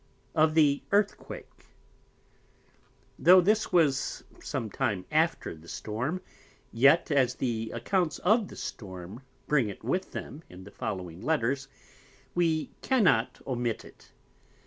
Of 0.33 0.55
the 0.55 0.81
Earthquake 0.91 1.67
Tho' 3.19 3.39
this 3.39 3.71
was 3.71 4.23
some 4.41 4.71
time 4.71 5.05
after 5.11 5.55
the 5.55 5.67
Storm, 5.67 6.21
yet 6.71 7.11
as 7.11 7.35
the 7.35 7.69
Accounts 7.71 8.17
of 8.17 8.47
the 8.47 8.55
Storm 8.55 9.21
bring 9.45 9.69
it 9.69 9.83
with 9.83 10.11
them 10.11 10.41
in 10.49 10.63
the 10.63 10.71
following 10.71 11.21
Letters, 11.21 11.67
we 12.33 12.71
cannot 12.81 13.43
omit 13.45 13.85
it. 13.85 14.11